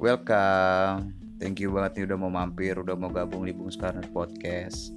Welcome. 0.00 1.12
Thank 1.36 1.60
you 1.60 1.76
banget 1.76 2.00
nih 2.00 2.04
udah 2.08 2.16
mau 2.16 2.32
mampir, 2.32 2.72
udah 2.72 2.96
mau 2.96 3.12
gabung 3.12 3.44
di 3.44 3.52
Bung 3.52 3.68
Skarner 3.68 4.08
Podcast. 4.08 4.96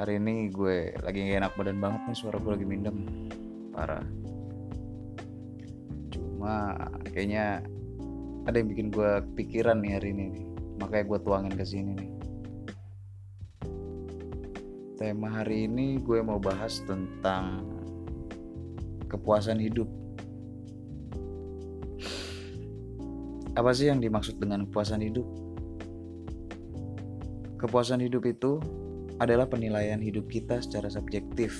Hari 0.00 0.16
ini 0.16 0.48
gue 0.48 0.96
lagi 1.04 1.28
gak 1.28 1.44
enak 1.44 1.52
badan 1.60 1.76
banget 1.76 2.00
nih, 2.08 2.16
suara 2.16 2.40
gue 2.40 2.48
lagi 2.56 2.64
mindem. 2.64 3.28
Parah. 3.68 4.00
Cuma 6.08 6.72
kayaknya 7.12 7.60
ada 8.48 8.56
yang 8.56 8.72
bikin 8.72 8.96
gue 8.96 9.28
pikiran 9.36 9.84
nih 9.84 10.00
hari 10.00 10.16
ini 10.16 10.24
nih. 10.40 10.46
Makanya 10.80 11.04
gue 11.04 11.18
tuangin 11.20 11.52
ke 11.52 11.64
sini 11.68 11.92
nih. 12.00 12.10
Tema 14.96 15.36
hari 15.36 15.68
ini 15.68 16.00
gue 16.00 16.24
mau 16.24 16.40
bahas 16.40 16.80
tentang 16.88 17.60
kepuasan 19.04 19.60
hidup. 19.60 20.07
Apa 23.58 23.74
sih 23.74 23.90
yang 23.90 23.98
dimaksud 23.98 24.38
dengan 24.38 24.70
kepuasan 24.70 25.02
hidup? 25.02 25.26
Kepuasan 27.58 27.98
hidup 28.06 28.22
itu 28.30 28.62
adalah 29.18 29.50
penilaian 29.50 29.98
hidup 29.98 30.30
kita 30.30 30.62
secara 30.62 30.86
subjektif 30.86 31.58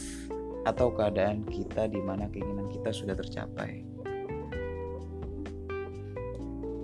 atau 0.62 0.94
keadaan 0.94 1.42
kita 1.50 1.90
di 1.90 1.98
mana 1.98 2.30
keinginan 2.30 2.70
kita 2.70 2.94
sudah 2.94 3.18
tercapai. 3.18 3.82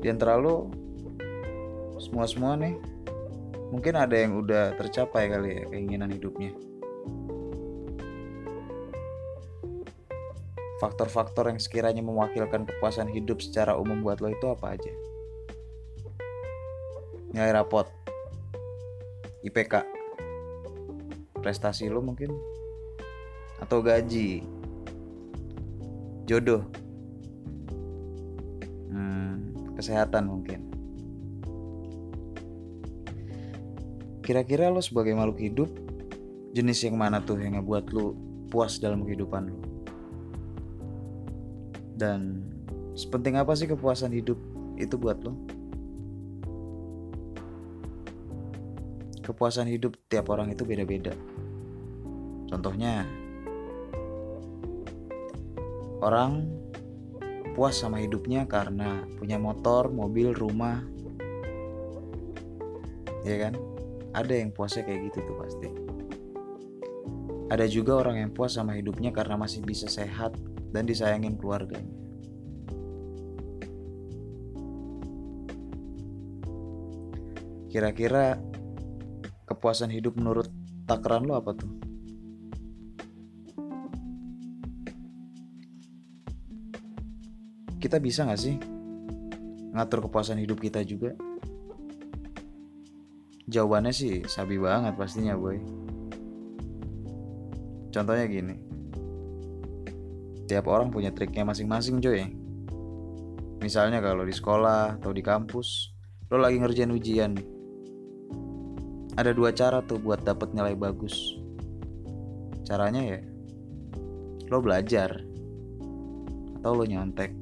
Di 0.02 0.10
antara 0.10 0.34
lo 0.34 0.74
semua-semua 2.02 2.58
nih 2.58 2.74
mungkin 3.70 3.94
ada 3.94 4.18
yang 4.18 4.42
udah 4.42 4.74
tercapai 4.74 5.30
kali 5.30 5.62
ya 5.62 5.64
keinginan 5.70 6.10
hidupnya. 6.10 6.50
Faktor-faktor 10.84 11.48
yang 11.48 11.56
sekiranya 11.56 12.04
mewakilkan 12.04 12.68
kepuasan 12.68 13.08
hidup 13.08 13.40
secara 13.40 13.72
umum 13.72 14.04
buat 14.04 14.20
lo 14.20 14.28
itu 14.28 14.44
apa 14.52 14.76
aja? 14.76 14.92
Nilai 17.32 17.56
rapot, 17.56 17.88
IPK, 19.48 19.80
prestasi 21.40 21.88
lo 21.88 22.04
mungkin, 22.04 22.36
atau 23.64 23.80
gaji, 23.80 24.44
jodoh, 26.28 26.68
hmm, 28.92 29.72
kesehatan 29.80 30.28
mungkin. 30.28 30.68
Kira-kira 34.20 34.68
lo 34.68 34.84
sebagai 34.84 35.16
makhluk 35.16 35.40
hidup, 35.40 35.72
jenis 36.52 36.84
yang 36.84 37.00
mana 37.00 37.24
tuh 37.24 37.40
yang 37.40 37.56
ngebuat 37.56 37.88
lo 37.88 38.12
puas 38.52 38.76
dalam 38.76 39.00
kehidupan 39.08 39.48
lo? 39.48 39.73
Dan 41.94 42.42
sepenting 42.98 43.38
apa 43.38 43.54
sih 43.54 43.70
kepuasan 43.70 44.10
hidup 44.10 44.38
itu 44.74 44.98
buat 44.98 45.18
lo? 45.22 45.38
Kepuasan 49.24 49.70
hidup 49.70 49.96
tiap 50.10 50.28
orang 50.28 50.52
itu 50.52 50.66
beda-beda. 50.66 51.14
Contohnya, 52.50 53.08
orang 56.04 56.44
puas 57.56 57.78
sama 57.78 58.02
hidupnya 58.02 58.44
karena 58.44 59.06
punya 59.16 59.40
motor, 59.40 59.88
mobil, 59.88 60.34
rumah. 60.34 60.84
Ya 63.24 63.48
kan? 63.48 63.56
Ada 64.12 64.44
yang 64.44 64.50
puasnya 64.52 64.84
kayak 64.84 65.10
gitu 65.10 65.18
tuh 65.24 65.36
pasti. 65.40 65.68
Ada 67.48 67.64
juga 67.70 68.02
orang 68.02 68.28
yang 68.28 68.30
puas 68.34 68.58
sama 68.58 68.76
hidupnya 68.76 69.14
karena 69.14 69.38
masih 69.40 69.64
bisa 69.64 69.88
sehat 69.88 70.36
dan 70.74 70.90
disayangin 70.90 71.38
keluarganya. 71.38 71.94
Kira-kira 77.70 78.42
kepuasan 79.46 79.94
hidup 79.94 80.18
menurut 80.18 80.50
takaran 80.90 81.30
lo 81.30 81.38
apa 81.38 81.54
tuh? 81.54 81.70
Kita 87.78 88.02
bisa 88.02 88.26
gak 88.26 88.42
sih 88.42 88.58
ngatur 89.74 90.10
kepuasan 90.10 90.42
hidup 90.42 90.58
kita 90.58 90.82
juga? 90.82 91.14
Jawabannya 93.46 93.92
sih 93.94 94.26
sabi 94.26 94.58
banget 94.58 94.98
pastinya 94.98 95.38
boy. 95.38 95.58
Contohnya 97.94 98.26
gini, 98.26 98.73
tiap 100.44 100.68
orang 100.68 100.92
punya 100.92 101.10
triknya 101.10 101.48
masing-masing 101.48 102.00
coy. 102.04 102.28
Misalnya 103.64 104.04
kalau 104.04 104.28
di 104.28 104.34
sekolah 104.34 105.00
atau 105.00 105.10
di 105.16 105.24
kampus, 105.24 105.96
lo 106.28 106.36
lagi 106.36 106.60
ngerjain 106.60 106.92
ujian. 106.92 107.32
Ada 109.16 109.32
dua 109.32 109.56
cara 109.56 109.80
tuh 109.80 109.96
buat 109.96 110.20
dapet 110.20 110.52
nilai 110.52 110.76
bagus. 110.76 111.40
Caranya 112.64 113.00
ya 113.04 113.20
lo 114.52 114.60
belajar 114.60 115.24
atau 116.60 116.72
lo 116.76 116.84
nyontek. 116.84 117.32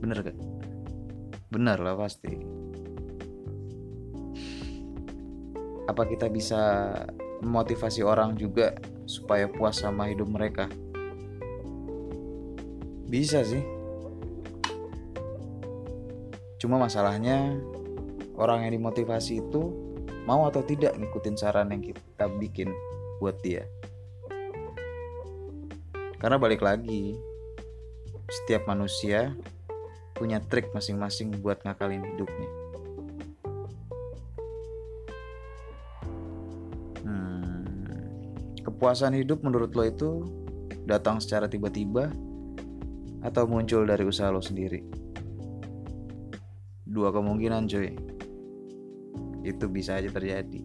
Bener 0.00 0.18
gak? 0.24 0.38
Bener 1.52 1.76
lah 1.76 1.96
pasti. 1.98 2.32
Apa 5.88 6.04
kita 6.08 6.28
bisa 6.32 6.92
memotivasi 7.44 8.00
orang 8.04 8.36
juga 8.36 8.76
supaya 9.04 9.48
puas 9.48 9.80
sama 9.80 10.08
hidup 10.08 10.28
mereka 10.28 10.68
bisa 13.08 13.40
sih. 13.40 13.64
Cuma 16.60 16.76
masalahnya 16.76 17.56
orang 18.36 18.68
yang 18.68 18.76
dimotivasi 18.76 19.40
itu 19.40 19.72
mau 20.28 20.44
atau 20.44 20.60
tidak 20.60 20.92
ngikutin 21.00 21.40
saran 21.40 21.72
yang 21.72 21.80
kita 21.80 22.28
bikin 22.36 22.68
buat 23.16 23.40
dia. 23.40 23.64
Karena 26.20 26.36
balik 26.36 26.60
lagi 26.60 27.16
setiap 28.28 28.68
manusia 28.68 29.32
punya 30.12 30.42
trik 30.44 30.68
masing-masing 30.76 31.32
buat 31.40 31.64
ngakalin 31.64 32.04
hidupnya. 32.04 32.50
Hmm, 37.06 37.64
kepuasan 38.66 39.16
hidup 39.16 39.40
menurut 39.46 39.72
lo 39.72 39.86
itu 39.86 40.10
datang 40.84 41.22
secara 41.22 41.46
tiba-tiba 41.46 42.12
atau 43.22 43.44
muncul 43.50 43.84
dari 43.86 44.04
usaha 44.06 44.30
lo 44.30 44.42
sendiri? 44.42 44.82
Dua 46.88 47.10
kemungkinan 47.10 47.68
cuy. 47.68 47.90
Itu 49.44 49.66
bisa 49.70 49.98
aja 49.98 50.10
terjadi. 50.10 50.62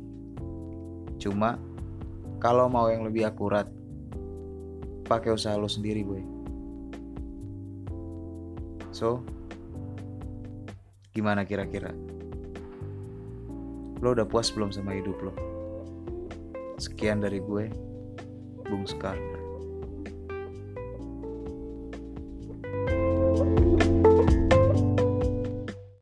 Cuma 1.17 1.57
kalau 2.39 2.67
mau 2.67 2.91
yang 2.91 3.07
lebih 3.07 3.27
akurat 3.27 3.69
pakai 5.07 5.33
usaha 5.35 5.55
lo 5.59 5.67
sendiri 5.67 6.01
boy. 6.03 6.23
So 8.93 9.23
gimana 11.13 11.45
kira-kira? 11.45 11.91
Lo 14.03 14.11
udah 14.11 14.27
puas 14.27 14.51
belum 14.51 14.71
sama 14.75 14.95
hidup 14.99 15.15
lo? 15.23 15.33
Sekian 16.75 17.23
dari 17.23 17.39
gue 17.39 17.71
Bung 18.67 18.83
Skarner 18.83 19.42